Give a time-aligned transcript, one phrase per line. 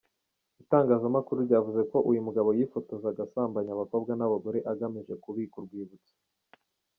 [0.63, 6.13] Itangazamakuru ryavuze ko uyu mugabo yifotozaga asambanya abakobwa n’abagore, agamije kubika urwibutso.